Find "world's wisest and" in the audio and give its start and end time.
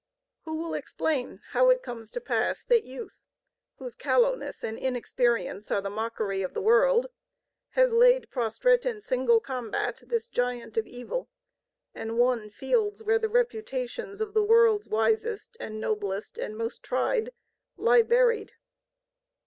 14.41-15.79